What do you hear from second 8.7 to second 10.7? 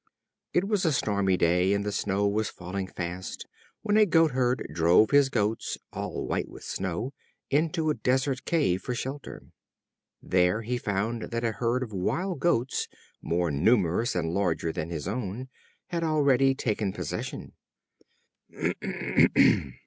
for shelter. There